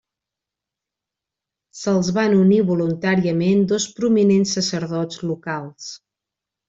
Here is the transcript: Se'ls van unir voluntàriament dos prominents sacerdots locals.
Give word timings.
Se'ls 1.81 2.09
van 2.15 2.33
unir 2.39 2.59
voluntàriament 2.71 3.61
dos 3.73 3.87
prominents 4.01 4.55
sacerdots 4.59 5.25
locals. 5.35 5.93